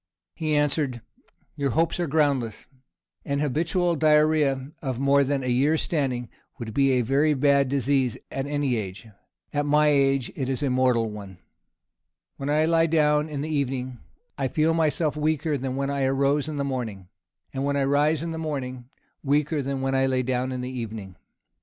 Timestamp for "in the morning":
16.49-17.07, 18.23-18.89